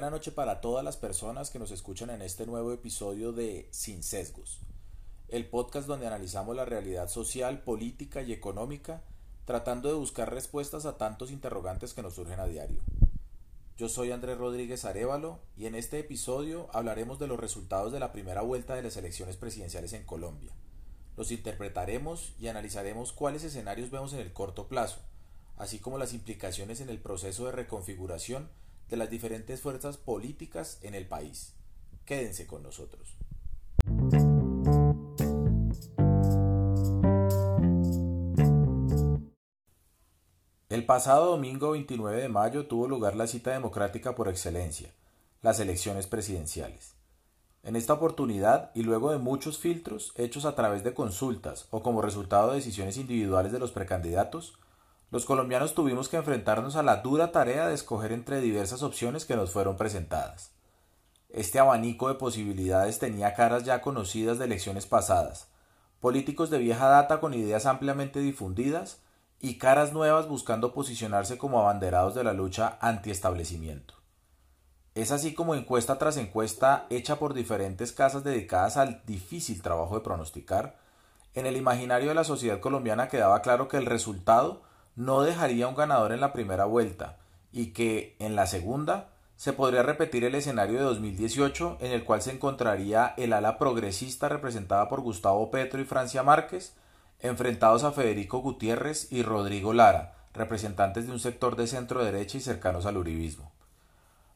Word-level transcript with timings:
Buena 0.00 0.16
noche 0.16 0.32
para 0.32 0.62
todas 0.62 0.82
las 0.82 0.96
personas 0.96 1.50
que 1.50 1.58
nos 1.58 1.70
escuchan 1.72 2.08
en 2.08 2.22
este 2.22 2.46
nuevo 2.46 2.72
episodio 2.72 3.32
de 3.32 3.68
Sin 3.70 4.02
Sesgos, 4.02 4.58
el 5.28 5.46
podcast 5.46 5.86
donde 5.86 6.06
analizamos 6.06 6.56
la 6.56 6.64
realidad 6.64 7.10
social, 7.10 7.62
política 7.64 8.22
y 8.22 8.32
económica, 8.32 9.02
tratando 9.44 9.90
de 9.90 9.96
buscar 9.96 10.32
respuestas 10.32 10.86
a 10.86 10.96
tantos 10.96 11.30
interrogantes 11.30 11.92
que 11.92 12.00
nos 12.00 12.14
surgen 12.14 12.40
a 12.40 12.46
diario. 12.46 12.80
Yo 13.76 13.90
soy 13.90 14.10
Andrés 14.10 14.38
Rodríguez 14.38 14.86
Arevalo 14.86 15.38
y 15.54 15.66
en 15.66 15.74
este 15.74 15.98
episodio 15.98 16.70
hablaremos 16.72 17.18
de 17.18 17.26
los 17.26 17.38
resultados 17.38 17.92
de 17.92 18.00
la 18.00 18.10
primera 18.10 18.40
vuelta 18.40 18.74
de 18.76 18.82
las 18.82 18.96
elecciones 18.96 19.36
presidenciales 19.36 19.92
en 19.92 20.06
Colombia. 20.06 20.54
Los 21.18 21.30
interpretaremos 21.30 22.32
y 22.38 22.48
analizaremos 22.48 23.12
cuáles 23.12 23.44
escenarios 23.44 23.90
vemos 23.90 24.14
en 24.14 24.20
el 24.20 24.32
corto 24.32 24.66
plazo, 24.66 25.00
así 25.58 25.78
como 25.78 25.98
las 25.98 26.14
implicaciones 26.14 26.80
en 26.80 26.88
el 26.88 27.00
proceso 27.00 27.44
de 27.44 27.52
reconfiguración 27.52 28.48
de 28.90 28.96
las 28.96 29.08
diferentes 29.08 29.60
fuerzas 29.60 29.96
políticas 29.96 30.78
en 30.82 30.94
el 30.94 31.06
país. 31.06 31.54
Quédense 32.04 32.46
con 32.46 32.62
nosotros. 32.62 33.16
El 40.68 40.86
pasado 40.86 41.30
domingo 41.32 41.70
29 41.72 42.22
de 42.22 42.28
mayo 42.28 42.66
tuvo 42.66 42.88
lugar 42.88 43.16
la 43.16 43.26
cita 43.26 43.52
democrática 43.52 44.14
por 44.14 44.28
excelencia, 44.28 44.92
las 45.42 45.60
elecciones 45.60 46.06
presidenciales. 46.06 46.94
En 47.62 47.76
esta 47.76 47.92
oportunidad, 47.92 48.70
y 48.74 48.82
luego 48.82 49.10
de 49.12 49.18
muchos 49.18 49.58
filtros 49.58 50.12
hechos 50.16 50.44
a 50.44 50.54
través 50.54 50.82
de 50.82 50.94
consultas 50.94 51.66
o 51.70 51.82
como 51.82 52.02
resultado 52.02 52.50
de 52.50 52.56
decisiones 52.56 52.96
individuales 52.96 53.52
de 53.52 53.58
los 53.58 53.72
precandidatos, 53.72 54.58
los 55.10 55.24
colombianos 55.24 55.74
tuvimos 55.74 56.08
que 56.08 56.16
enfrentarnos 56.16 56.76
a 56.76 56.82
la 56.82 56.96
dura 56.98 57.32
tarea 57.32 57.66
de 57.66 57.74
escoger 57.74 58.12
entre 58.12 58.40
diversas 58.40 58.82
opciones 58.82 59.24
que 59.24 59.36
nos 59.36 59.50
fueron 59.50 59.76
presentadas. 59.76 60.52
Este 61.28 61.58
abanico 61.58 62.08
de 62.08 62.14
posibilidades 62.14 62.98
tenía 62.98 63.34
caras 63.34 63.64
ya 63.64 63.80
conocidas 63.80 64.38
de 64.38 64.44
elecciones 64.44 64.86
pasadas, 64.86 65.48
políticos 66.00 66.50
de 66.50 66.58
vieja 66.58 66.86
data 66.88 67.20
con 67.20 67.34
ideas 67.34 67.66
ampliamente 67.66 68.20
difundidas 68.20 69.00
y 69.40 69.58
caras 69.58 69.92
nuevas 69.92 70.28
buscando 70.28 70.72
posicionarse 70.72 71.38
como 71.38 71.60
abanderados 71.60 72.14
de 72.14 72.24
la 72.24 72.32
lucha 72.32 72.78
antiestablecimiento. 72.80 73.94
Es 74.94 75.12
así 75.12 75.34
como 75.34 75.54
encuesta 75.54 75.98
tras 75.98 76.16
encuesta 76.16 76.86
hecha 76.90 77.18
por 77.18 77.32
diferentes 77.32 77.92
casas 77.92 78.22
dedicadas 78.22 78.76
al 78.76 79.02
difícil 79.06 79.62
trabajo 79.62 79.94
de 79.94 80.02
pronosticar, 80.02 80.78
en 81.34 81.46
el 81.46 81.56
imaginario 81.56 82.08
de 82.08 82.16
la 82.16 82.24
sociedad 82.24 82.60
colombiana 82.60 83.08
quedaba 83.08 83.40
claro 83.40 83.68
que 83.68 83.76
el 83.76 83.86
resultado 83.86 84.62
no 85.00 85.22
dejaría 85.22 85.66
un 85.66 85.74
ganador 85.74 86.12
en 86.12 86.20
la 86.20 86.34
primera 86.34 86.66
vuelta 86.66 87.16
y 87.52 87.68
que 87.68 88.16
en 88.18 88.36
la 88.36 88.46
segunda 88.46 89.08
se 89.34 89.54
podría 89.54 89.82
repetir 89.82 90.24
el 90.24 90.34
escenario 90.34 90.78
de 90.78 90.84
2018 90.84 91.78
en 91.80 91.92
el 91.92 92.04
cual 92.04 92.20
se 92.20 92.32
encontraría 92.32 93.14
el 93.16 93.32
ala 93.32 93.56
progresista 93.56 94.28
representada 94.28 94.90
por 94.90 95.00
Gustavo 95.00 95.50
Petro 95.50 95.80
y 95.80 95.86
Francia 95.86 96.22
Márquez 96.22 96.74
enfrentados 97.20 97.82
a 97.82 97.92
Federico 97.92 98.40
Gutiérrez 98.40 99.10
y 99.10 99.22
Rodrigo 99.22 99.72
Lara, 99.72 100.16
representantes 100.34 101.06
de 101.06 101.12
un 101.12 101.18
sector 101.18 101.56
de 101.56 101.66
centro 101.66 102.04
derecha 102.04 102.36
y 102.36 102.42
cercanos 102.42 102.84
al 102.84 102.98
uribismo. 102.98 103.50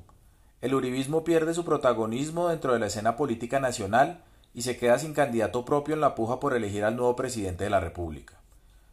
El 0.61 0.73
uribismo 0.73 1.23
pierde 1.23 1.53
su 1.53 1.63
protagonismo 1.63 2.49
dentro 2.49 2.73
de 2.73 2.79
la 2.79 2.87
escena 2.87 3.15
política 3.15 3.59
nacional 3.59 4.23
y 4.55 4.63
se 4.63 4.77
queda 4.77 4.97
sin 4.97 5.13
candidato 5.13 5.63
propio 5.63 5.93
en 5.93 6.01
la 6.01 6.15
puja 6.15 6.39
por 6.39 6.55
elegir 6.55 6.85
al 6.85 6.95
nuevo 6.95 7.15
presidente 7.15 7.65
de 7.65 7.69
la 7.69 7.79
República. 7.79 8.41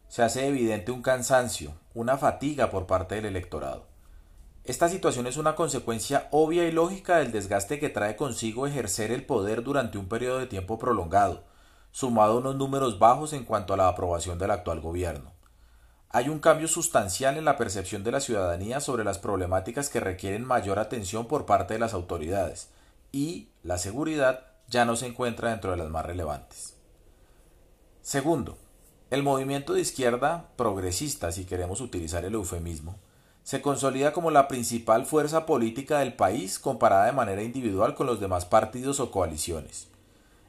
Se 0.07 0.21
hace 0.21 0.45
evidente 0.45 0.91
un 0.91 1.01
cansancio, 1.01 1.73
una 1.95 2.19
fatiga 2.19 2.69
por 2.69 2.85
parte 2.85 3.15
del 3.15 3.25
electorado. 3.25 3.87
Esta 4.65 4.87
situación 4.87 5.25
es 5.25 5.37
una 5.37 5.55
consecuencia 5.55 6.27
obvia 6.29 6.67
y 6.67 6.71
lógica 6.71 7.17
del 7.17 7.31
desgaste 7.31 7.79
que 7.79 7.89
trae 7.89 8.15
consigo 8.15 8.67
ejercer 8.67 9.11
el 9.11 9.25
poder 9.25 9.63
durante 9.63 9.97
un 9.97 10.07
periodo 10.07 10.37
de 10.37 10.45
tiempo 10.45 10.77
prolongado, 10.77 11.49
sumado 11.91 12.33
a 12.33 12.37
unos 12.37 12.55
números 12.55 12.99
bajos 12.99 13.33
en 13.33 13.43
cuanto 13.43 13.73
a 13.73 13.77
la 13.77 13.87
aprobación 13.87 14.39
del 14.39 14.51
actual 14.51 14.79
gobierno. 14.79 15.33
Hay 16.09 16.29
un 16.29 16.39
cambio 16.39 16.67
sustancial 16.67 17.37
en 17.37 17.45
la 17.45 17.57
percepción 17.57 18.03
de 18.03 18.11
la 18.11 18.19
ciudadanía 18.19 18.81
sobre 18.81 19.03
las 19.03 19.17
problemáticas 19.17 19.89
que 19.89 19.99
requieren 19.99 20.45
mayor 20.45 20.79
atención 20.79 21.25
por 21.25 21.45
parte 21.45 21.75
de 21.75 21.79
las 21.79 21.93
autoridades, 21.93 22.69
y 23.11 23.49
la 23.63 23.77
seguridad 23.77 24.45
ya 24.67 24.85
no 24.85 24.95
se 24.95 25.07
encuentra 25.07 25.51
dentro 25.51 25.71
de 25.71 25.77
las 25.77 25.89
más 25.89 26.05
relevantes. 26.05 26.75
Segundo, 28.01 28.57
el 29.09 29.23
movimiento 29.23 29.73
de 29.73 29.81
izquierda 29.81 30.49
progresista, 30.55 31.31
si 31.31 31.45
queremos 31.45 31.81
utilizar 31.81 32.25
el 32.25 32.33
eufemismo, 32.33 32.97
se 33.43 33.61
consolida 33.61 34.13
como 34.13 34.31
la 34.31 34.47
principal 34.47 35.05
fuerza 35.05 35.45
política 35.45 35.99
del 35.99 36.13
país 36.13 36.59
comparada 36.59 37.05
de 37.05 37.11
manera 37.11 37.43
individual 37.43 37.95
con 37.95 38.07
los 38.07 38.19
demás 38.19 38.45
partidos 38.45 38.99
o 38.99 39.11
coaliciones 39.11 39.90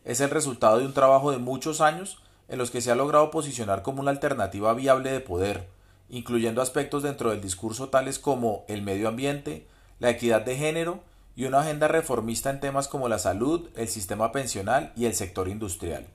es 0.05 0.21
el 0.21 0.31
resultado 0.31 0.79
de 0.79 0.87
un 0.87 0.95
trabajo 0.95 1.31
de 1.31 1.39
muchos 1.39 1.81
años 1.81 2.19
en 2.49 2.59
los 2.59 2.71
que 2.71 2.81
se 2.81 2.91
ha 2.91 2.95
logrado 2.97 3.31
posicionar 3.31 3.83
como 3.83 4.01
una 4.01 4.11
alternativa 4.11 4.75
viable 4.75 5.11
de 5.13 5.21
poder, 5.21 5.69
incluyendo 6.09 6.61
aspectos 6.61 7.03
dentro 7.03 7.31
del 7.31 7.41
discurso 7.41 7.89
tales 7.89 8.19
como 8.19 8.65
el 8.69 8.83
medio 8.83 9.09
ambiente, 9.09 9.67
la 10.01 10.11
equidad 10.11 10.43
de 10.43 10.57
género 10.57 11.01
y 11.37 11.45
una 11.45 11.61
agenda 11.61 11.89
reformista 11.89 12.51
en 12.51 12.61
temas 12.61 12.89
como 12.89 13.09
la 13.09 13.19
salud, 13.19 13.71
el 13.77 13.89
sistema 13.89 14.33
pensional 14.33 14.93
y 14.97 15.07
el 15.07 15.15
sector 15.15 15.49
industrial. 15.49 16.07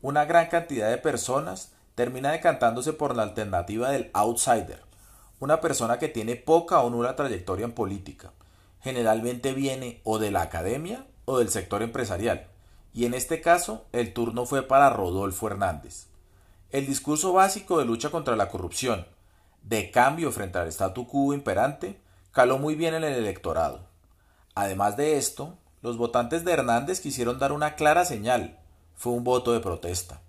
Una 0.00 0.24
gran 0.24 0.48
cantidad 0.48 0.88
de 0.88 0.98
personas 0.98 1.72
termina 1.94 2.30
decantándose 2.30 2.92
por 2.92 3.16
la 3.16 3.24
alternativa 3.24 3.90
del 3.90 4.10
outsider, 4.14 4.80
una 5.40 5.60
persona 5.60 5.98
que 5.98 6.08
tiene 6.08 6.36
poca 6.36 6.80
o 6.80 6.88
nula 6.88 7.16
trayectoria 7.16 7.64
en 7.64 7.72
política. 7.72 8.32
Generalmente 8.80 9.52
viene 9.52 10.00
o 10.04 10.18
de 10.18 10.30
la 10.30 10.42
academia 10.42 11.04
o 11.24 11.38
del 11.38 11.50
sector 11.50 11.82
empresarial 11.82 12.46
y 12.96 13.04
en 13.04 13.12
este 13.12 13.42
caso 13.42 13.84
el 13.92 14.14
turno 14.14 14.46
fue 14.46 14.62
para 14.62 14.88
Rodolfo 14.88 15.48
Hernández. 15.48 16.06
El 16.70 16.86
discurso 16.86 17.34
básico 17.34 17.78
de 17.78 17.84
lucha 17.84 18.08
contra 18.08 18.36
la 18.36 18.48
corrupción, 18.48 19.06
de 19.62 19.90
cambio 19.90 20.32
frente 20.32 20.58
al 20.58 20.68
statu 20.68 21.06
quo 21.06 21.34
imperante, 21.34 22.00
caló 22.32 22.56
muy 22.58 22.74
bien 22.74 22.94
en 22.94 23.04
el 23.04 23.12
electorado. 23.12 23.86
Además 24.54 24.96
de 24.96 25.18
esto, 25.18 25.58
los 25.82 25.98
votantes 25.98 26.42
de 26.46 26.52
Hernández 26.52 27.00
quisieron 27.00 27.38
dar 27.38 27.52
una 27.52 27.74
clara 27.74 28.06
señal, 28.06 28.58
fue 28.94 29.12
un 29.12 29.24
voto 29.24 29.52
de 29.52 29.60
protesta. 29.60 30.22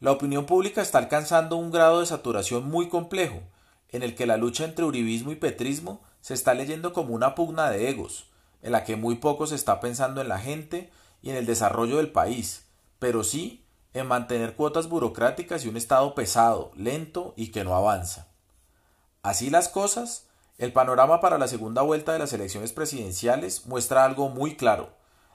La 0.00 0.12
opinión 0.12 0.46
pública 0.46 0.80
está 0.80 0.96
alcanzando 0.96 1.56
un 1.56 1.70
grado 1.70 2.00
de 2.00 2.06
saturación 2.06 2.70
muy 2.70 2.88
complejo, 2.88 3.42
en 3.90 4.02
el 4.02 4.14
que 4.14 4.24
la 4.24 4.38
lucha 4.38 4.64
entre 4.64 4.86
uribismo 4.86 5.30
y 5.30 5.36
petrismo 5.36 6.00
se 6.22 6.32
está 6.32 6.54
leyendo 6.54 6.94
como 6.94 7.14
una 7.14 7.34
pugna 7.34 7.70
de 7.70 7.90
egos, 7.90 8.30
en 8.62 8.72
la 8.72 8.82
que 8.82 8.96
muy 8.96 9.16
poco 9.16 9.46
se 9.46 9.56
está 9.56 9.78
pensando 9.78 10.22
en 10.22 10.28
la 10.28 10.38
gente 10.38 10.90
y 11.22 11.30
en 11.30 11.36
el 11.36 11.46
desarrollo 11.46 11.96
del 11.96 12.10
país, 12.10 12.66
pero 12.98 13.24
sí 13.24 13.64
en 13.94 14.06
mantener 14.06 14.54
cuotas 14.54 14.88
burocráticas 14.88 15.64
y 15.64 15.68
un 15.68 15.76
Estado 15.76 16.14
pesado, 16.14 16.70
lento 16.74 17.34
y 17.36 17.48
que 17.48 17.64
no 17.64 17.74
avanza. 17.74 18.28
Así 19.22 19.50
las 19.50 19.68
cosas, 19.68 20.26
El 20.58 20.72
panorama 20.72 21.20
para 21.20 21.38
la 21.38 21.48
segunda 21.48 21.82
vuelta 21.82 22.12
de 22.12 22.20
las 22.20 22.32
elecciones 22.32 22.72
presidenciales 22.72 23.66
muestra 23.66 24.04
algo 24.04 24.28
muy 24.28 24.54
claro. 24.54 24.90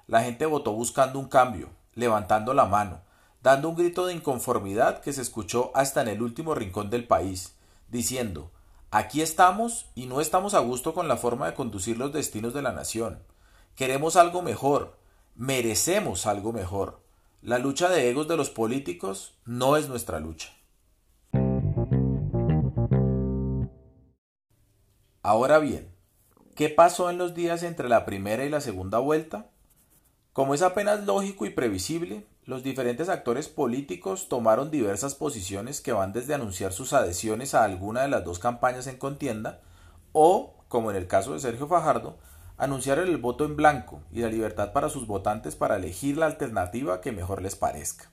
La 0.06 0.24
gente 0.24 0.46
votó 0.46 0.72
buscando 0.72 1.20
un 1.20 1.28
cambio, 1.28 1.70
levantando 1.96 2.54
la 2.54 2.66
mano, 2.66 3.02
dando 3.42 3.68
un 3.68 3.76
grito 3.76 4.06
de 4.06 4.14
inconformidad 4.14 5.02
que 5.02 5.12
se 5.12 5.22
escuchó 5.22 5.72
hasta 5.74 6.02
en 6.02 6.08
el 6.10 6.22
último 6.22 6.56
rincón 6.56 6.90
del 6.90 7.08
país, 7.08 7.56
diciendo 7.90 8.52
Aquí 8.90 9.22
estamos 9.22 9.88
y 9.96 10.06
no 10.06 10.22
estamos 10.22 10.54
a 10.54 10.60
gusto 10.60 10.94
con 10.94 11.10
la 11.10 11.18
forma 11.18 11.48
de 11.48 11.56
conducir 11.56 11.98
los 11.98 12.14
destinos 12.14 12.54
de 12.54 12.62
la 12.62 12.72
nación. 12.72 13.22
Queremos 13.76 14.16
algo 14.16 14.42
mejor, 14.42 14.98
merecemos 15.38 16.26
algo 16.26 16.52
mejor. 16.52 17.04
La 17.42 17.60
lucha 17.60 17.90
de 17.90 18.10
egos 18.10 18.28
de 18.28 18.36
los 18.36 18.50
políticos 18.50 19.38
no 19.46 19.78
es 19.78 19.88
nuestra 19.88 20.20
lucha. 20.20 20.50
Ahora 25.22 25.60
bien, 25.60 25.94
¿qué 26.56 26.70
pasó 26.70 27.12
en 27.12 27.20
los 27.20 27.36
días 27.36 27.62
entre 27.62 27.88
la 27.88 28.04
primera 28.04 28.46
y 28.46 28.50
la 28.50 28.62
segunda 28.62 28.98
vuelta? 28.98 29.52
Como 30.34 30.56
es 30.56 30.64
apenas 30.64 31.06
lógico 31.06 31.46
y 31.46 31.52
previsible, 31.52 32.26
los 32.46 32.64
diferentes 32.64 33.08
actores 33.08 33.48
políticos 33.48 34.30
tomaron 34.30 34.72
diversas 34.72 35.14
posiciones 35.14 35.82
que 35.82 35.92
van 35.92 36.14
desde 36.14 36.34
anunciar 36.34 36.74
sus 36.74 36.94
adhesiones 36.94 37.54
a 37.54 37.64
alguna 37.64 38.02
de 38.02 38.08
las 38.08 38.24
dos 38.24 38.40
campañas 38.40 38.88
en 38.88 38.98
contienda 38.98 39.62
o, 40.14 40.56
como 40.68 40.90
en 40.90 40.98
el 40.98 41.08
caso 41.08 41.34
de 41.34 41.40
Sergio 41.40 41.68
Fajardo, 41.68 42.18
anunciar 42.58 43.00
el 43.00 43.18
voto 43.18 43.46
en 43.46 43.56
blanco 43.56 44.02
y 44.12 44.22
la 44.22 44.30
libertad 44.30 44.74
para 44.74 44.90
sus 44.90 45.08
votantes 45.08 45.56
para 45.56 45.78
elegir 45.78 46.18
la 46.18 46.26
alternativa 46.26 47.02
que 47.02 47.12
mejor 47.12 47.42
les 47.42 47.56
parezca. 47.56 48.12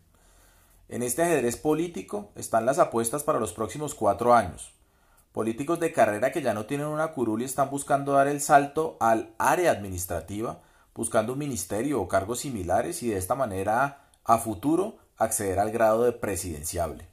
En 0.88 1.02
este 1.02 1.22
ajedrez 1.22 1.56
político 1.56 2.30
están 2.34 2.66
las 2.66 2.78
apuestas 2.78 3.22
para 3.22 3.40
los 3.40 3.52
próximos 3.52 3.94
cuatro 3.94 4.34
años, 4.34 4.74
Políticos 5.34 5.80
de 5.80 5.92
carrera 5.92 6.30
que 6.30 6.42
ya 6.42 6.54
no 6.54 6.64
tienen 6.64 6.86
una 6.86 7.08
curul 7.08 7.42
y 7.42 7.44
están 7.44 7.68
buscando 7.68 8.12
dar 8.12 8.28
el 8.28 8.40
salto 8.40 8.96
al 9.00 9.34
área 9.36 9.72
administrativa, 9.72 10.60
buscando 10.94 11.32
un 11.32 11.40
ministerio 11.40 12.00
o 12.00 12.06
cargos 12.06 12.38
similares 12.38 13.02
y 13.02 13.08
de 13.08 13.16
esta 13.16 13.34
manera 13.34 14.04
a 14.24 14.38
futuro 14.38 14.98
acceder 15.16 15.58
al 15.58 15.72
grado 15.72 16.04
de 16.04 16.12
presidenciable. 16.12 17.08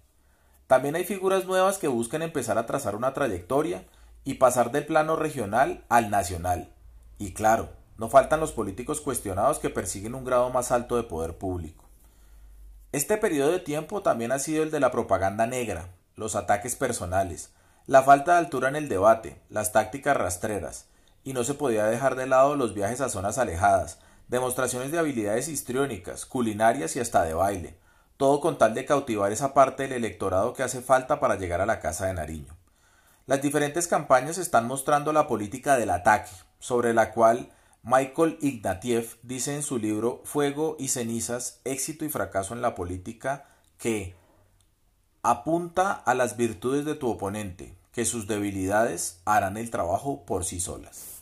También 0.67 0.93
hay 0.93 1.03
figuras 1.03 1.45
nuevas 1.45 1.79
que 1.79 1.87
buscan 1.87 2.21
empezar 2.21 2.59
a 2.59 2.67
trazar 2.67 2.95
una 2.95 3.15
trayectoria 3.15 3.85
y 4.23 4.35
pasar 4.35 4.71
del 4.71 4.85
plano 4.85 5.15
regional 5.15 5.83
al 5.89 6.11
nacional. 6.11 6.71
Y 7.21 7.33
claro, 7.33 7.69
no 8.00 8.09
faltan 8.09 8.39
los 8.39 8.51
políticos 8.51 9.00
cuestionados 9.00 9.59
que 9.59 9.69
persiguen 9.69 10.15
un 10.15 10.25
grado 10.25 10.50
más 10.50 10.71
alto 10.71 10.95
de 10.95 11.03
poder 11.03 11.38
público. 11.38 11.85
Este 12.94 13.15
periodo 13.15 13.51
de 13.51 13.59
tiempo 13.59 14.01
también 14.01 14.31
ha 14.31 14.39
sido 14.39 14.63
el 14.63 14.71
de 14.71 14.79
la 14.79 14.89
propaganda 14.89 15.45
negra, 15.45 15.89
los 16.15 16.35
ataques 16.35 16.75
personales, 16.75 17.51
la 17.85 18.01
falta 18.01 18.31
de 18.31 18.39
altura 18.39 18.69
en 18.69 18.75
el 18.75 18.89
debate, 18.89 19.39
las 19.50 19.71
tácticas 19.71 20.18
rastreras, 20.18 20.88
y 21.23 21.33
no 21.33 21.44
se 21.44 21.53
podía 21.53 21.85
dejar 21.85 22.15
de 22.15 22.25
lado 22.25 22.56
los 22.56 22.73
viajes 22.73 23.01
a 23.01 23.09
zonas 23.09 23.38
alejadas, 23.38 24.00
demostraciones 24.27 24.91
de 24.91 24.97
habilidades 24.97 25.47
histriónicas, 25.47 26.25
culinarias 26.25 26.95
y 26.95 27.01
hasta 27.01 27.21
de 27.21 27.35
baile, 27.35 27.77
todo 28.17 28.41
con 28.41 28.57
tal 28.57 28.74
de 28.74 28.85
cautivar 28.85 29.31
esa 29.31 29.53
parte 29.53 29.83
del 29.83 29.91
electorado 29.91 30.53
que 30.53 30.63
hace 30.63 30.81
falta 30.81 31.19
para 31.19 31.35
llegar 31.35 31.62
a 31.62 31.67
la 31.67 31.79
Casa 31.81 32.07
de 32.07 32.15
Nariño. 32.15 32.57
Las 33.25 33.41
diferentes 33.41 33.88
campañas 33.88 34.38
están 34.38 34.68
mostrando 34.68 35.13
la 35.13 35.27
política 35.27 35.77
del 35.77 35.89
ataque, 35.89 36.31
sobre 36.59 36.94
la 36.94 37.12
cual 37.12 37.51
Michael 37.83 38.38
Ignatieff 38.41 39.15
dice 39.23 39.56
en 39.56 39.63
su 39.63 39.77
libro 39.77 40.21
Fuego 40.25 40.75
y 40.79 40.89
cenizas, 40.89 41.62
éxito 41.63 42.06
y 42.06 42.09
fracaso 42.09 42.53
en 42.53 42.62
la 42.62 42.75
política 42.75 43.45
que 43.77 44.15
Apunta 45.23 45.91
a 45.91 46.15
las 46.15 46.35
virtudes 46.35 46.83
de 46.83 46.95
tu 46.95 47.07
oponente, 47.07 47.77
que 47.91 48.06
sus 48.06 48.25
debilidades 48.25 49.21
harán 49.24 49.56
el 49.56 49.69
trabajo 49.69 50.25
por 50.25 50.45
sí 50.45 50.59
solas. 50.59 51.21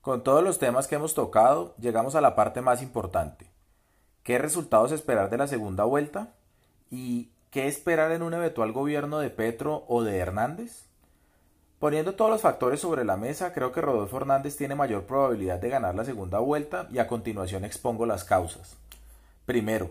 Con 0.00 0.24
todos 0.24 0.42
los 0.42 0.58
temas 0.58 0.88
que 0.88 0.96
hemos 0.96 1.14
tocado, 1.14 1.76
llegamos 1.76 2.16
a 2.16 2.20
la 2.20 2.34
parte 2.34 2.60
más 2.60 2.82
importante. 2.82 3.53
¿Qué 4.24 4.38
resultados 4.38 4.90
esperar 4.90 5.28
de 5.28 5.36
la 5.36 5.46
segunda 5.46 5.84
vuelta? 5.84 6.32
¿Y 6.90 7.28
qué 7.50 7.66
esperar 7.66 8.10
en 8.10 8.22
un 8.22 8.32
eventual 8.32 8.72
gobierno 8.72 9.18
de 9.18 9.28
Petro 9.28 9.84
o 9.86 10.02
de 10.02 10.16
Hernández? 10.16 10.86
Poniendo 11.78 12.14
todos 12.14 12.30
los 12.30 12.40
factores 12.40 12.80
sobre 12.80 13.04
la 13.04 13.18
mesa, 13.18 13.52
creo 13.52 13.70
que 13.70 13.82
Rodolfo 13.82 14.16
Hernández 14.16 14.56
tiene 14.56 14.76
mayor 14.76 15.04
probabilidad 15.04 15.58
de 15.58 15.68
ganar 15.68 15.94
la 15.94 16.06
segunda 16.06 16.38
vuelta 16.38 16.88
y 16.90 17.00
a 17.00 17.06
continuación 17.06 17.66
expongo 17.66 18.06
las 18.06 18.24
causas. 18.24 18.78
Primero, 19.44 19.90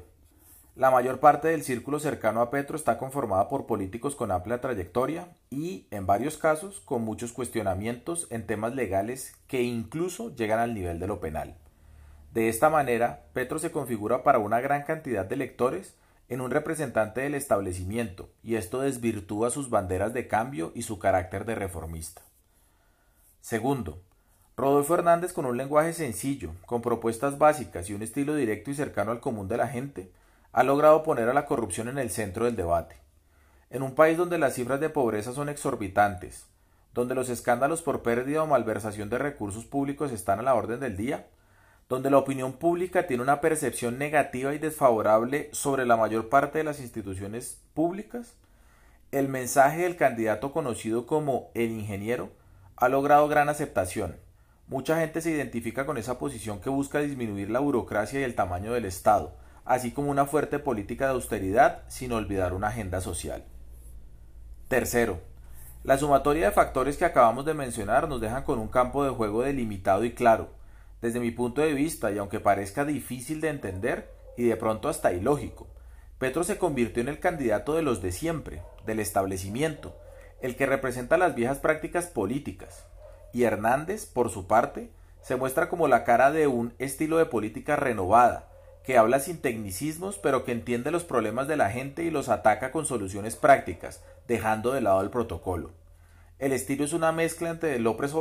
la 0.75 0.89
mayor 0.89 1.19
parte 1.19 1.49
del 1.49 1.61
círculo 1.61 1.99
cercano 1.99 2.41
a 2.41 2.49
Petro 2.49 2.75
está 2.75 2.97
conformada 2.97 3.47
por 3.47 3.67
políticos 3.67 4.15
con 4.15 4.31
amplia 4.31 4.59
trayectoria 4.59 5.27
y, 5.51 5.85
en 5.91 6.07
varios 6.07 6.39
casos, 6.39 6.79
con 6.79 7.03
muchos 7.03 7.33
cuestionamientos 7.33 8.25
en 8.31 8.47
temas 8.47 8.73
legales 8.73 9.35
que 9.45 9.61
incluso 9.61 10.35
llegan 10.35 10.59
al 10.59 10.73
nivel 10.73 10.97
de 10.97 11.05
lo 11.05 11.19
penal. 11.19 11.55
De 12.33 12.49
esta 12.49 12.71
manera, 12.71 13.25
Petro 13.33 13.59
se 13.59 13.71
configura 13.71 14.23
para 14.23 14.39
una 14.39 14.59
gran 14.59 14.81
cantidad 14.85 15.23
de 15.23 15.35
electores 15.35 15.93
en 16.29 16.41
un 16.41 16.49
representante 16.49 17.21
del 17.21 17.35
establecimiento, 17.35 18.31
y 18.41 18.55
esto 18.55 18.81
desvirtúa 18.81 19.51
sus 19.51 19.69
banderas 19.69 20.13
de 20.13 20.27
cambio 20.27 20.71
y 20.73 20.81
su 20.81 20.97
carácter 20.97 21.45
de 21.45 21.53
reformista. 21.53 22.23
Segundo, 23.39 24.01
Rodolfo 24.57 24.95
Hernández 24.95 25.31
con 25.31 25.45
un 25.45 25.57
lenguaje 25.57 25.93
sencillo, 25.93 26.55
con 26.65 26.81
propuestas 26.81 27.37
básicas 27.37 27.87
y 27.87 27.93
un 27.93 28.01
estilo 28.01 28.33
directo 28.33 28.71
y 28.71 28.75
cercano 28.75 29.11
al 29.11 29.19
común 29.19 29.47
de 29.47 29.57
la 29.57 29.67
gente, 29.67 30.11
ha 30.53 30.63
logrado 30.63 31.03
poner 31.03 31.29
a 31.29 31.35
la 31.35 31.45
corrupción 31.45 31.87
en 31.87 31.99
el 31.99 32.09
centro 32.09 32.45
del 32.45 32.55
debate. 32.55 32.95
En 33.69 33.83
un 33.83 33.93
país 33.93 34.17
donde 34.17 34.39
las 34.39 34.55
cifras 34.55 34.79
de 34.79 34.89
pobreza 34.89 35.33
son 35.33 35.49
exorbitantes, 35.49 36.47
donde 36.95 37.13
los 37.13 37.29
escándalos 37.29 37.83
por 37.83 38.01
pérdida 38.01 38.41
o 38.41 38.47
malversación 38.47 39.11
de 39.11 39.19
recursos 39.19 39.65
públicos 39.65 40.11
están 40.11 40.39
a 40.39 40.43
la 40.43 40.55
orden 40.55 40.79
del 40.79 40.97
día, 40.97 41.27
donde 41.93 42.09
la 42.09 42.17
opinión 42.17 42.53
pública 42.53 43.05
tiene 43.05 43.21
una 43.21 43.39
percepción 43.39 43.99
negativa 43.99 44.55
y 44.55 44.57
desfavorable 44.57 45.49
sobre 45.51 45.85
la 45.85 45.95
mayor 45.95 46.27
parte 46.27 46.57
de 46.57 46.63
las 46.63 46.79
instituciones 46.79 47.61
públicas, 47.75 48.33
el 49.11 49.27
mensaje 49.27 49.83
del 49.83 49.95
candidato 49.95 50.51
conocido 50.51 51.05
como 51.05 51.51
el 51.53 51.69
ingeniero 51.69 52.31
ha 52.77 52.89
logrado 52.89 53.27
gran 53.27 53.47
aceptación. 53.47 54.15
Mucha 54.67 54.99
gente 54.99 55.21
se 55.21 55.29
identifica 55.29 55.85
con 55.85 55.99
esa 55.99 56.17
posición 56.17 56.61
que 56.61 56.71
busca 56.71 56.97
disminuir 56.97 57.51
la 57.51 57.59
burocracia 57.59 58.19
y 58.19 58.23
el 58.23 58.33
tamaño 58.33 58.73
del 58.73 58.85
Estado, 58.85 59.35
así 59.63 59.91
como 59.91 60.09
una 60.09 60.25
fuerte 60.25 60.57
política 60.57 61.05
de 61.05 61.11
austeridad 61.11 61.83
sin 61.89 62.11
olvidar 62.11 62.55
una 62.55 62.69
agenda 62.69 63.01
social. 63.01 63.43
Tercero, 64.67 65.19
la 65.83 65.99
sumatoria 65.99 66.47
de 66.47 66.55
factores 66.55 66.97
que 66.97 67.05
acabamos 67.05 67.45
de 67.45 67.53
mencionar 67.53 68.09
nos 68.09 68.19
dejan 68.19 68.45
con 68.45 68.57
un 68.57 68.67
campo 68.67 69.03
de 69.03 69.11
juego 69.11 69.43
delimitado 69.43 70.03
y 70.05 70.13
claro, 70.13 70.49
desde 71.03 71.19
mi 71.19 71.31
punto 71.31 71.59
de 71.59 71.73
vista, 71.73 72.13
y 72.13 72.17
aunque 72.17 72.39
parezca 72.39 72.85
difícil 72.85 73.41
de 73.41 73.49
entender 73.49 74.09
y 74.37 74.43
de 74.43 74.55
pronto 74.55 74.87
hasta 74.87 75.11
ilógico, 75.11 75.67
Petro 76.17 76.45
se 76.45 76.57
convirtió 76.57 77.01
en 77.01 77.09
el 77.09 77.19
candidato 77.19 77.75
de 77.75 77.81
los 77.81 78.01
de 78.01 78.13
siempre, 78.13 78.61
del 78.85 79.01
establecimiento, 79.01 79.97
el 80.41 80.55
que 80.55 80.65
representa 80.65 81.17
las 81.17 81.35
viejas 81.35 81.59
prácticas 81.59 82.07
políticas, 82.07 82.85
y 83.33 83.43
Hernández, 83.43 84.05
por 84.05 84.29
su 84.29 84.47
parte, 84.47 84.91
se 85.21 85.35
muestra 85.35 85.67
como 85.67 85.89
la 85.89 86.05
cara 86.05 86.31
de 86.31 86.47
un 86.47 86.73
estilo 86.79 87.17
de 87.17 87.25
política 87.25 87.75
renovada, 87.75 88.49
que 88.85 88.97
habla 88.97 89.19
sin 89.19 89.41
tecnicismos 89.41 90.17
pero 90.17 90.45
que 90.45 90.53
entiende 90.53 90.89
los 90.89 91.03
problemas 91.03 91.49
de 91.49 91.57
la 91.57 91.69
gente 91.69 92.05
y 92.05 92.11
los 92.11 92.29
ataca 92.29 92.71
con 92.71 92.85
soluciones 92.85 93.35
prácticas, 93.35 94.01
dejando 94.25 94.71
de 94.71 94.79
lado 94.79 95.01
el 95.01 95.09
protocolo. 95.09 95.71
El 96.43 96.51
estilo 96.51 96.83
es 96.83 96.91
una 96.91 97.13
mezcla 97.13 97.51
entre 97.51 97.79
López, 97.79 98.13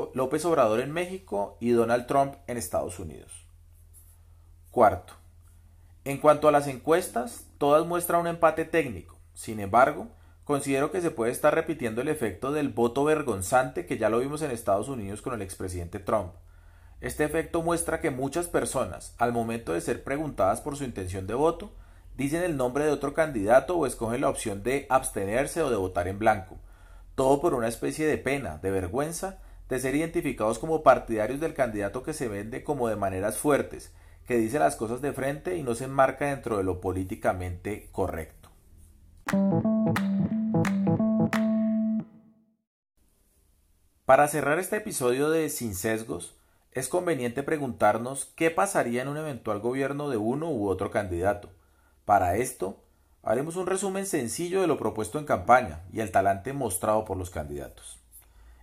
Obrador 0.45 0.79
en 0.79 0.93
México 0.93 1.57
y 1.59 1.73
Donald 1.73 2.07
Trump 2.07 2.37
en 2.47 2.57
Estados 2.57 3.01
Unidos. 3.01 3.33
Cuarto. 4.71 5.15
En 6.05 6.19
cuanto 6.19 6.47
a 6.47 6.53
las 6.53 6.69
encuestas, 6.69 7.47
todas 7.59 7.85
muestran 7.85 8.21
un 8.21 8.29
empate 8.29 8.65
técnico. 8.65 9.19
Sin 9.35 9.59
embargo, 9.59 10.07
considero 10.45 10.93
que 10.93 11.01
se 11.01 11.11
puede 11.11 11.33
estar 11.33 11.53
repitiendo 11.53 12.01
el 12.01 12.07
efecto 12.07 12.53
del 12.53 12.69
voto 12.69 13.03
vergonzante 13.03 13.87
que 13.87 13.99
ya 13.99 14.09
lo 14.09 14.21
vimos 14.21 14.41
en 14.43 14.53
Estados 14.53 14.89
Unidos 14.89 15.21
con 15.21 15.35
el 15.35 15.43
expresidente 15.43 15.99
Trump. 15.99 16.31
Este 17.01 17.25
efecto 17.25 17.61
muestra 17.61 18.01
que 18.01 18.13
muchas 18.13 18.47
personas, 18.47 19.17
al 19.19 19.33
momento 19.33 19.73
de 19.73 19.81
ser 19.81 20.05
preguntadas 20.05 20.61
por 20.61 20.77
su 20.77 20.85
intención 20.85 21.27
de 21.27 21.35
voto, 21.35 21.73
dicen 22.17 22.45
el 22.45 22.57
nombre 22.57 22.85
de 22.85 22.93
otro 22.93 23.15
candidato 23.15 23.77
o 23.77 23.85
escogen 23.85 24.21
la 24.21 24.29
opción 24.29 24.63
de 24.63 24.87
abstenerse 24.91 25.61
o 25.61 25.71
de 25.71 25.77
votar 25.77 26.07
en 26.07 26.21
blanco, 26.21 26.61
todo 27.15 27.41
por 27.41 27.55
una 27.55 27.69
especie 27.69 28.07
de 28.07 28.19
pena, 28.19 28.59
de 28.59 28.71
vergüenza, 28.71 29.39
de 29.69 29.79
ser 29.79 29.95
identificados 29.95 30.59
como 30.59 30.83
partidarios 30.83 31.41
del 31.41 31.55
candidato 31.55 32.03
que 32.03 32.13
se 32.13 32.29
vende 32.29 32.65
como 32.65 32.89
de 32.89 32.97
maneras 32.97 33.39
fuertes, 33.39 33.93
que 34.27 34.37
dice 34.37 34.59
las 34.59 34.77
cosas 34.77 35.01
de 35.01 35.13
frente 35.13 35.57
y 35.57 35.63
no 35.63 35.75
se 35.75 35.85
enmarca 35.85 36.27
dentro 36.27 36.59
de 36.59 36.65
lo 36.65 36.81
políticamente 36.81 37.89
correcto. 37.93 38.51
Para 44.05 44.29
cerrar 44.29 44.59
este 44.59 44.77
episodio 44.77 45.31
de 45.31 45.49
Sin 45.49 45.75
Sesgos, 45.75 46.37
es 46.73 46.89
conveniente 46.89 47.43
preguntarnos 47.43 48.33
qué 48.37 48.51
pasaría 48.51 49.03
en 49.03 49.09
un 49.09 49.17
eventual 49.17 49.61
gobierno 49.61 50.11
de 50.11 50.17
uno 50.17 50.51
u 50.51 50.69
otro 50.69 50.91
candidato. 50.91 51.51
Para 52.05 52.37
esto, 52.37 52.83
Haremos 53.25 53.55
un 53.55 53.69
resumen 53.69 54.05
sencillo 54.05 54.63
de 54.63 54.67
lo 54.67 54.77
propuesto 54.77 55.17
en 55.21 55.25
campaña 55.25 55.83
y 55.93 56.01
el 56.01 56.11
talante 56.11 56.53
mostrado 56.53 57.05
por 57.05 57.17
los 57.17 57.31
candidatos. 57.31 58.01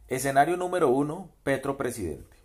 Escenario 0.10 0.58
número 0.58 0.90
1. 0.90 1.30
Petro 1.44 1.78
presidente. 1.78 2.36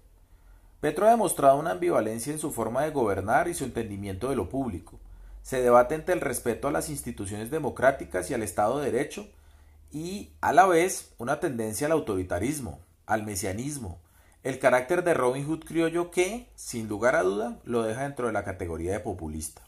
Petro 0.81 1.09
ha 1.09 1.11
demostrado 1.11 1.59
una 1.59 1.73
ambivalencia 1.73 2.33
en 2.33 2.39
su 2.39 2.53
forma 2.53 2.85
de 2.85 2.93
gobernar 2.93 3.49
y 3.49 3.55
su 3.55 3.65
entendimiento 3.65 4.31
de 4.31 4.37
lo 4.37 4.49
público. 4.49 5.01
Se 5.43 5.61
debate 5.61 5.97
entre 5.97 6.15
el 6.15 6.21
respeto 6.21 6.69
a 6.69 6.71
las 6.71 6.89
instituciones 6.89 7.51
democráticas 7.51 8.31
y 8.31 8.35
al 8.35 8.45
Estado 8.45 8.79
de 8.79 8.93
Derecho 8.93 9.27
y, 9.91 10.31
a 10.41 10.53
la 10.53 10.67
vez, 10.67 11.13
una 11.19 11.41
tendencia 11.41 11.89
al 11.89 11.93
autoritarismo, 11.95 12.79
al 13.07 13.25
mesianismo, 13.25 13.99
el 14.45 14.61
carácter 14.61 15.03
de 15.03 15.15
Robin 15.15 15.47
Hood 15.47 15.65
criollo 15.65 16.13
que, 16.13 16.49
sin 16.55 16.87
lugar 16.87 17.17
a 17.17 17.25
duda, 17.25 17.59
lo 17.65 17.83
deja 17.83 18.03
dentro 18.03 18.29
de 18.29 18.33
la 18.33 18.45
categoría 18.45 18.93
de 18.93 19.01
populista. 19.01 19.63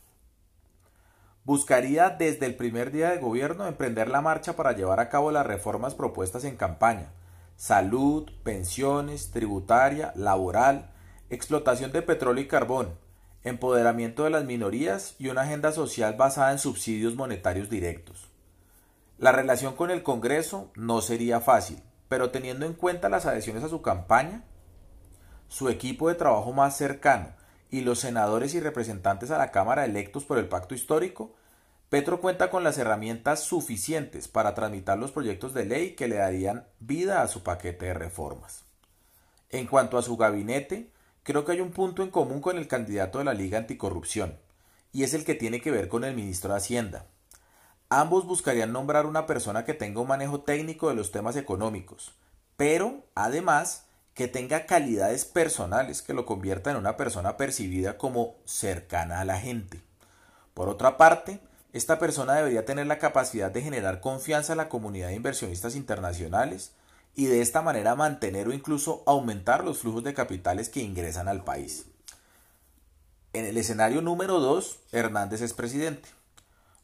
Buscaría 1.47 2.11
desde 2.11 2.45
el 2.45 2.57
primer 2.57 2.91
día 2.91 3.11
de 3.11 3.19
gobierno 3.19 3.69
emprender 3.69 4.09
la 4.09 4.21
marcha 4.21 4.57
para 4.57 4.73
llevar 4.73 4.99
a 4.99 5.09
cabo 5.09 5.31
las 5.31 5.47
reformas 5.47 5.95
propuestas 5.95 6.43
en 6.43 6.57
campaña, 6.57 7.13
salud, 7.55 8.29
pensiones, 8.43 9.31
tributaria, 9.31 10.13
laboral, 10.17 10.91
explotación 11.31 11.93
de 11.93 12.03
petróleo 12.03 12.43
y 12.43 12.49
carbón, 12.49 12.99
empoderamiento 13.45 14.25
de 14.25 14.31
las 14.31 14.45
minorías 14.45 15.15
y 15.21 15.29
una 15.29 15.43
agenda 15.43 15.71
social 15.71 16.17
basada 16.17 16.51
en 16.51 16.59
subsidios 16.59 17.15
monetarios 17.15 17.71
directos. 17.71 18.29
La 19.17 19.31
relación 19.31 19.77
con 19.77 19.93
el 19.93 20.03
Congreso 20.03 20.73
no 20.75 21.01
sería 21.01 21.41
fácil, 21.41 21.81
pero 22.09 22.33
teniendo 22.33 22.67
en 22.67 22.73
cuenta 22.73 23.09
las 23.09 23.25
adhesiones 23.25 23.63
a 23.63 23.69
su 23.69 23.83
campaña, 23.83 24.43
su 25.47 25.69
equipo 25.69 26.09
de 26.09 26.17
trabajo 26.17 26.53
más 26.53 26.77
cercano 26.77 27.29
y 27.77 27.83
los 27.83 28.01
senadores 28.01 28.55
y 28.55 28.61
representantes 28.61 29.31
a 29.31 29.37
la 29.37 29.51
Cámara 29.51 29.85
electos 29.85 30.25
por 30.25 30.39
el 30.39 30.49
pacto 30.49 30.75
histórico, 30.75 31.35
Petro 31.91 32.23
cuenta 32.23 32.49
con 32.49 32.65
las 32.65 32.79
herramientas 32.79 33.41
suficientes 33.45 34.29
para 34.29 34.55
tramitar 34.55 34.97
los 34.97 35.13
proyectos 35.13 35.53
de 35.53 35.67
ley 35.67 35.95
que 35.95 36.09
le 36.09 36.17
darían 36.17 36.67
vida 36.81 37.21
a 37.21 37.29
su 37.29 37.43
paquete 37.43 37.87
de 37.87 37.95
reformas. 37.95 38.65
En 39.51 39.67
cuanto 39.67 39.99
a 39.99 40.03
su 40.03 40.17
gabinete, 40.17 40.91
creo 41.23 41.45
que 41.45 41.53
hay 41.53 41.61
un 41.61 41.71
punto 41.71 42.03
en 42.03 42.11
común 42.11 42.41
con 42.41 42.57
el 42.57 42.67
candidato 42.67 43.19
de 43.19 43.25
la 43.25 43.35
Liga 43.35 43.59
Anticorrupción, 43.59 44.39
y 44.91 45.03
es 45.03 45.13
el 45.13 45.27
que 45.27 45.35
tiene 45.35 45.61
que 45.61 45.71
ver 45.71 45.89
con 45.89 46.03
el 46.05 46.17
ministro 46.17 46.53
de 46.53 46.57
Hacienda. 46.57 47.05
Ambos 47.91 48.25
buscarían 48.25 48.73
nombrar 48.73 49.05
una 49.05 49.27
persona 49.27 49.67
que 49.67 49.75
tenga 49.75 50.01
un 50.01 50.09
manejo 50.09 50.41
técnico 50.41 50.89
de 50.89 50.95
los 50.95 51.13
temas 51.13 51.37
económicos, 51.37 52.15
pero 52.57 53.05
además 53.15 53.86
que 54.17 54.29
tenga 54.29 54.65
calidades 54.65 55.27
personales 55.27 56.01
que 56.01 56.15
lo 56.15 56.25
convierta 56.25 56.71
en 56.71 56.79
una 56.79 56.97
persona 56.97 57.37
percibida 57.37 57.99
como 57.99 58.35
cercana 58.47 59.21
a 59.21 59.27
la 59.27 59.39
gente. 59.39 59.83
Por 60.55 60.71
otra 60.71 60.97
parte, 60.97 61.39
esta 61.75 61.99
persona 61.99 62.33
debería 62.33 62.65
tener 62.65 62.87
la 62.87 62.99
capacidad 62.99 63.51
de 63.51 63.61
generar 63.61 64.01
confianza 64.01 64.55
a 64.55 64.57
la 64.57 64.71
comunidad 64.71 65.09
de 65.09 65.17
inversionistas 65.17 65.77
internacionales 65.77 66.73
y 67.15 67.27
de 67.27 67.43
esta 67.43 67.61
manera 67.61 67.95
mantener 67.95 68.49
o 68.49 68.55
incluso 68.55 69.03
aumentar 69.05 69.63
los 69.63 69.81
flujos 69.81 70.03
de 70.03 70.15
capitales 70.15 70.71
que 70.71 70.81
ingresan 70.81 71.29
al 71.29 71.45
país. 71.45 71.85
En 73.35 73.45
el 73.45 73.59
escenario 73.59 74.01
número 74.01 74.41
2, 74.41 74.79
Hernández 74.93 75.43
es 75.43 75.53
presidente. 75.53 76.09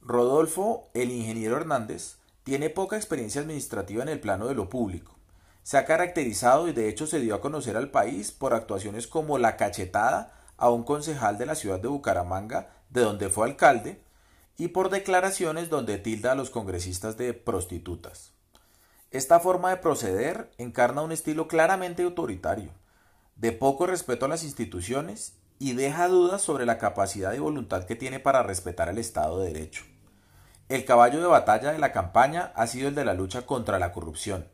Rodolfo, 0.03 0.91
el 0.93 1.11
ingeniero 1.11 1.57
Hernández, 1.57 2.17
tiene 2.45 2.69
poca 2.69 2.97
experiencia 2.97 3.41
administrativa 3.41 4.03
en 4.03 4.11
el 4.11 4.21
plano 4.21 4.49
de 4.49 4.55
lo 4.55 4.69
público. 4.69 5.17
Se 5.63 5.79
ha 5.79 5.85
caracterizado 5.85 6.69
y 6.69 6.73
de 6.73 6.89
hecho 6.89 7.07
se 7.07 7.21
dio 7.21 7.35
a 7.35 7.41
conocer 7.41 7.77
al 7.77 7.91
país 7.91 8.33
por 8.33 8.55
actuaciones 8.55 9.07
como 9.07 9.39
la 9.39 9.57
cachetada 9.57 10.35
a 10.57 10.71
un 10.71 10.83
concejal 10.83 11.39
de 11.39 11.47
la 11.47 11.55
ciudad 11.55 11.81
de 11.81 11.89
Bucaramanga, 11.89 12.71
de 12.91 13.03
donde 13.03 13.29
fue 13.29 13.47
alcalde, 13.47 14.03
y 14.57 14.69
por 14.69 14.91
declaraciones 14.91 15.71
donde 15.71 15.99
tilda 15.99 16.33
a 16.33 16.35
los 16.35 16.51
congresistas 16.51 17.17
de 17.17 17.33
prostitutas. 17.35 18.33
Esta 19.11 19.41
forma 19.41 19.71
de 19.71 19.77
proceder 19.77 20.53
encarna 20.59 21.03
un 21.03 21.13
estilo 21.13 21.49
claramente 21.49 22.03
autoritario, 22.03 22.71
de 23.37 23.53
poco 23.53 23.87
respeto 23.87 24.27
a 24.27 24.29
las 24.29 24.45
instituciones 24.45 25.35
y 25.59 25.75
deja 25.75 26.09
dudas 26.09 26.43
sobre 26.43 26.67
la 26.67 26.79
capacidad 26.79 27.33
y 27.35 27.39
voluntad 27.39 27.85
que 27.85 27.97
tiene 27.97 28.21
para 28.21 28.43
respetar 28.43 28.89
el 28.89 28.99
Estado 28.99 29.41
de 29.41 29.53
Derecho. 29.53 29.85
El 30.69 30.85
caballo 30.85 31.21
de 31.21 31.27
batalla 31.27 31.73
de 31.73 31.79
la 31.79 31.93
campaña 31.93 32.53
ha 32.55 32.67
sido 32.67 32.89
el 32.89 32.95
de 32.95 33.05
la 33.05 33.15
lucha 33.15 33.43
contra 33.47 33.79
la 33.79 33.93
corrupción. 33.93 34.47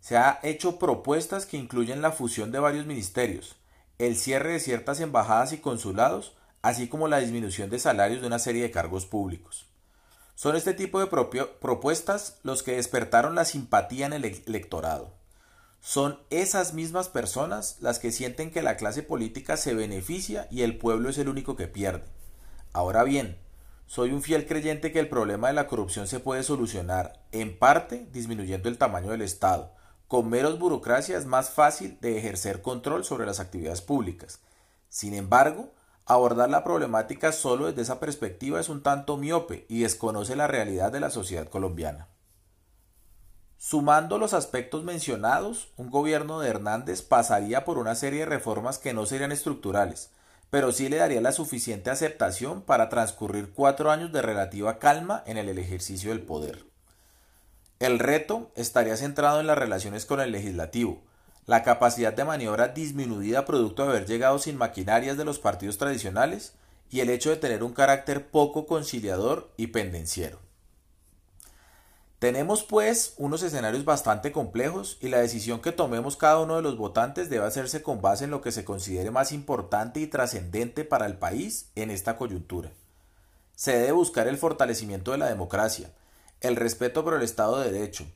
Se 0.00 0.16
ha 0.16 0.40
hecho 0.42 0.78
propuestas 0.78 1.46
que 1.46 1.56
incluyen 1.56 2.02
la 2.02 2.12
fusión 2.12 2.52
de 2.52 2.58
varios 2.58 2.86
ministerios, 2.86 3.56
el 3.98 4.16
cierre 4.16 4.52
de 4.52 4.60
ciertas 4.60 5.00
embajadas 5.00 5.52
y 5.52 5.58
consulados, 5.58 6.34
así 6.62 6.88
como 6.88 7.06
la 7.06 7.18
disminución 7.18 7.70
de 7.70 7.78
salarios 7.78 8.20
de 8.20 8.26
una 8.26 8.38
serie 8.38 8.62
de 8.62 8.70
cargos 8.70 9.06
públicos. 9.06 9.66
Son 10.34 10.56
este 10.56 10.72
tipo 10.72 11.00
de 11.00 11.06
propuestas 11.06 12.38
los 12.42 12.62
que 12.62 12.76
despertaron 12.76 13.34
la 13.34 13.44
simpatía 13.44 14.06
en 14.06 14.14
el 14.14 14.24
electorado. 14.24 15.12
Son 15.80 16.18
esas 16.30 16.72
mismas 16.72 17.08
personas 17.08 17.76
las 17.80 17.98
que 17.98 18.10
sienten 18.10 18.50
que 18.50 18.62
la 18.62 18.76
clase 18.76 19.02
política 19.02 19.58
se 19.58 19.74
beneficia 19.74 20.48
y 20.50 20.62
el 20.62 20.78
pueblo 20.78 21.10
es 21.10 21.18
el 21.18 21.28
único 21.28 21.56
que 21.56 21.68
pierde. 21.68 22.04
Ahora 22.72 23.04
bien, 23.04 23.38
soy 23.86 24.12
un 24.12 24.22
fiel 24.22 24.46
creyente 24.46 24.92
que 24.92 25.00
el 25.00 25.08
problema 25.08 25.48
de 25.48 25.54
la 25.54 25.66
corrupción 25.66 26.06
se 26.06 26.20
puede 26.20 26.42
solucionar, 26.42 27.22
en 27.32 27.58
parte, 27.58 28.06
disminuyendo 28.12 28.68
el 28.68 28.78
tamaño 28.78 29.10
del 29.10 29.22
Estado. 29.22 29.74
Con 30.10 30.28
meros 30.28 30.58
burocracia 30.58 31.16
es 31.16 31.24
más 31.24 31.50
fácil 31.50 31.96
de 32.00 32.18
ejercer 32.18 32.62
control 32.62 33.04
sobre 33.04 33.26
las 33.26 33.38
actividades 33.38 33.80
públicas. 33.80 34.40
Sin 34.88 35.14
embargo, 35.14 35.72
abordar 36.04 36.50
la 36.50 36.64
problemática 36.64 37.30
solo 37.30 37.66
desde 37.68 37.82
esa 37.82 38.00
perspectiva 38.00 38.58
es 38.58 38.68
un 38.68 38.82
tanto 38.82 39.16
miope 39.16 39.66
y 39.68 39.82
desconoce 39.82 40.34
la 40.34 40.48
realidad 40.48 40.90
de 40.90 40.98
la 40.98 41.10
sociedad 41.10 41.46
colombiana. 41.46 42.08
Sumando 43.56 44.18
los 44.18 44.34
aspectos 44.34 44.82
mencionados, 44.82 45.68
un 45.76 45.90
gobierno 45.90 46.40
de 46.40 46.48
Hernández 46.48 47.02
pasaría 47.02 47.64
por 47.64 47.78
una 47.78 47.94
serie 47.94 48.18
de 48.20 48.26
reformas 48.26 48.78
que 48.78 48.92
no 48.92 49.06
serían 49.06 49.30
estructurales, 49.30 50.10
pero 50.50 50.72
sí 50.72 50.88
le 50.88 50.96
daría 50.96 51.20
la 51.20 51.30
suficiente 51.30 51.88
aceptación 51.88 52.62
para 52.62 52.88
transcurrir 52.88 53.52
cuatro 53.52 53.92
años 53.92 54.10
de 54.10 54.22
relativa 54.22 54.80
calma 54.80 55.22
en 55.24 55.36
el 55.38 55.56
ejercicio 55.56 56.10
del 56.10 56.22
poder. 56.22 56.69
El 57.80 57.98
reto 57.98 58.50
estaría 58.56 58.94
centrado 58.98 59.40
en 59.40 59.46
las 59.46 59.56
relaciones 59.56 60.04
con 60.04 60.20
el 60.20 60.32
legislativo, 60.32 61.00
la 61.46 61.62
capacidad 61.62 62.12
de 62.12 62.26
maniobra 62.26 62.68
disminuida 62.68 63.46
producto 63.46 63.84
de 63.84 63.88
haber 63.88 64.06
llegado 64.06 64.38
sin 64.38 64.58
maquinarias 64.58 65.16
de 65.16 65.24
los 65.24 65.38
partidos 65.38 65.78
tradicionales 65.78 66.52
y 66.90 67.00
el 67.00 67.08
hecho 67.08 67.30
de 67.30 67.38
tener 67.38 67.64
un 67.64 67.72
carácter 67.72 68.30
poco 68.30 68.66
conciliador 68.66 69.50
y 69.56 69.68
pendenciero. 69.68 70.40
Tenemos 72.18 72.64
pues 72.64 73.14
unos 73.16 73.42
escenarios 73.42 73.86
bastante 73.86 74.30
complejos 74.30 74.98
y 75.00 75.08
la 75.08 75.20
decisión 75.20 75.62
que 75.62 75.72
tomemos 75.72 76.18
cada 76.18 76.40
uno 76.40 76.56
de 76.56 76.62
los 76.62 76.76
votantes 76.76 77.30
debe 77.30 77.46
hacerse 77.46 77.82
con 77.82 78.02
base 78.02 78.24
en 78.24 78.30
lo 78.30 78.42
que 78.42 78.52
se 78.52 78.62
considere 78.62 79.10
más 79.10 79.32
importante 79.32 80.00
y 80.00 80.06
trascendente 80.06 80.84
para 80.84 81.06
el 81.06 81.16
país 81.16 81.70
en 81.76 81.90
esta 81.90 82.18
coyuntura. 82.18 82.72
Se 83.56 83.72
debe 83.72 83.92
buscar 83.92 84.28
el 84.28 84.36
fortalecimiento 84.36 85.12
de 85.12 85.18
la 85.18 85.30
democracia, 85.30 85.92
el 86.40 86.56
respeto 86.56 87.04
por 87.04 87.14
el 87.14 87.22
Estado 87.22 87.60
de 87.60 87.70
Derecho, 87.70 88.06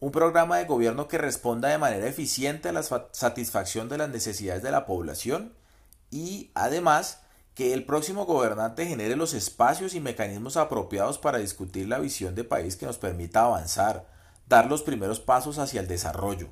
un 0.00 0.12
programa 0.12 0.58
de 0.58 0.64
gobierno 0.64 1.08
que 1.08 1.18
responda 1.18 1.68
de 1.68 1.78
manera 1.78 2.06
eficiente 2.06 2.68
a 2.68 2.72
la 2.72 2.82
satisfacción 2.82 3.88
de 3.88 3.98
las 3.98 4.08
necesidades 4.10 4.62
de 4.62 4.70
la 4.70 4.86
población 4.86 5.54
y, 6.10 6.50
además, 6.54 7.20
que 7.54 7.74
el 7.74 7.84
próximo 7.84 8.24
gobernante 8.24 8.86
genere 8.86 9.16
los 9.16 9.34
espacios 9.34 9.94
y 9.94 10.00
mecanismos 10.00 10.56
apropiados 10.56 11.18
para 11.18 11.38
discutir 11.38 11.88
la 11.88 11.98
visión 11.98 12.36
de 12.36 12.44
país 12.44 12.76
que 12.76 12.86
nos 12.86 12.98
permita 12.98 13.42
avanzar, 13.42 14.06
dar 14.46 14.66
los 14.66 14.82
primeros 14.82 15.18
pasos 15.18 15.58
hacia 15.58 15.80
el 15.80 15.88
desarrollo. 15.88 16.48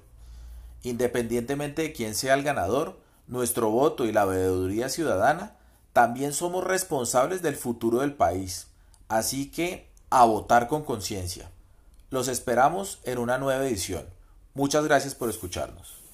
Independientemente 0.82 1.82
de 1.82 1.92
quién 1.92 2.14
sea 2.16 2.34
el 2.34 2.42
ganador, 2.42 2.98
nuestro 3.28 3.70
voto 3.70 4.04
y 4.04 4.12
la 4.12 4.24
veeduría 4.24 4.88
ciudadana 4.88 5.56
también 5.92 6.32
somos 6.32 6.64
responsables 6.64 7.40
del 7.40 7.56
futuro 7.56 8.00
del 8.00 8.14
país. 8.14 8.66
Así 9.08 9.50
que, 9.50 9.85
a 10.10 10.24
votar 10.24 10.68
con 10.68 10.84
conciencia. 10.84 11.50
Los 12.10 12.28
esperamos 12.28 13.00
en 13.04 13.18
una 13.18 13.38
nueva 13.38 13.66
edición. 13.66 14.06
Muchas 14.54 14.84
gracias 14.84 15.14
por 15.14 15.28
escucharnos. 15.28 16.05